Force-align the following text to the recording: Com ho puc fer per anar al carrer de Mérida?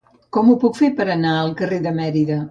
Com 0.35 0.47
ho 0.51 0.53
puc 0.63 0.79
fer 0.79 0.89
per 0.99 1.05
anar 1.15 1.33
al 1.41 1.53
carrer 1.59 1.79
de 1.85 1.93
Mérida? 1.99 2.39